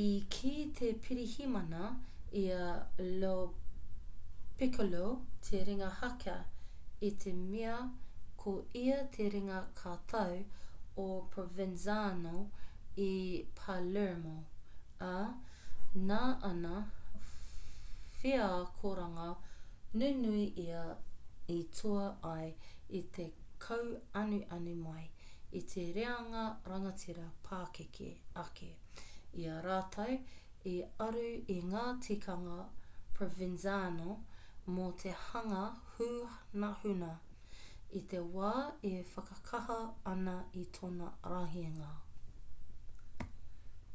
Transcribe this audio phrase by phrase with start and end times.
[0.00, 0.06] i
[0.36, 1.82] kī te pirihimana
[2.40, 2.72] i a
[3.24, 3.34] lo
[4.62, 5.04] piccolo
[5.48, 6.34] te ringa haka
[7.10, 7.76] i te mea
[8.42, 10.36] ko ia te ringa katau
[11.06, 11.06] o
[11.36, 12.34] provenzano
[13.06, 13.10] i
[13.62, 14.36] palermo
[15.14, 15.16] ā
[16.12, 16.20] nā
[16.52, 16.76] ana
[18.20, 19.28] wheakoranga
[20.00, 20.84] nunui ia
[21.56, 22.06] i toa
[22.36, 22.46] ai
[23.00, 23.26] i te
[23.66, 25.02] kauanuanu mai
[25.58, 28.08] i te reanga rangatira pakeke
[28.44, 28.70] ake
[29.42, 30.16] i a rātou
[30.70, 30.74] i
[31.06, 32.58] aru i ngā tikanga
[33.18, 34.16] provenzano
[34.76, 35.62] mō te hanga
[35.92, 37.12] hunahuna
[38.00, 38.52] i te wā
[38.92, 39.78] e whakakaha
[40.14, 41.94] ana i tōna rahinga